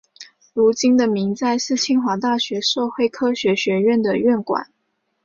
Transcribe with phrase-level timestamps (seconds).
[0.55, 4.73] 如今的明斋是清华大学社会科学学院的院馆。